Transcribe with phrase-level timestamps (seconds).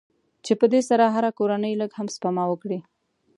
[0.45, 2.79] چې په دې سره که هره کورنۍ لږ هم سپما وکړي.